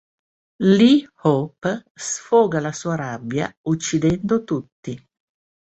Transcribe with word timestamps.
Li 0.79 0.87
Hope 1.25 1.73
sfoga 2.07 2.63
la 2.69 2.73
sua 2.79 2.95
rabbia, 3.05 3.51
uccidendo 3.75 4.43
tutti. 4.43 4.99